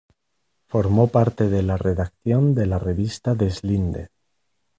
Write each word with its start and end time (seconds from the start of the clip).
Formó 0.65 1.09
parte 1.09 1.47
de 1.47 1.61
la 1.61 1.77
redacción 1.77 2.55
de 2.55 2.65
la 2.65 2.79
revista 2.79 3.35
"Deslinde". 3.35 4.09